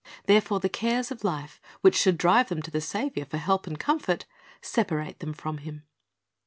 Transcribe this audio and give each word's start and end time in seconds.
Therefore 0.25 0.59
the 0.59 0.67
cares 0.67 1.11
of 1.11 1.23
life, 1.23 1.61
which 1.81 1.95
should 1.95 2.17
drive 2.17 2.49
them 2.49 2.63
to 2.63 2.71
the 2.71 2.81
Saviour 2.81 3.23
for 3.23 3.37
help 3.37 3.67
and 3.67 3.79
comfort, 3.79 4.25
separate 4.59 5.19
them 5.19 5.31
from 5.31 5.59
Him. 5.59 5.83